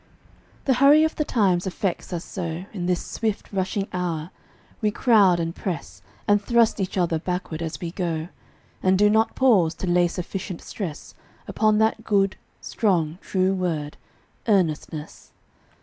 [0.65, 4.31] The hurry of the times affects us so In this swift rushing hour,
[4.81, 8.29] we crowd and press And thrust each other backward as we go,
[8.81, 11.13] And do not pause to lay sufficient stress
[11.47, 13.95] Upon that good, strong, true word,
[14.47, 15.33] Earnestness.